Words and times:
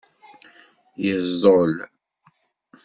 Yeẓẓul. 1.03 1.73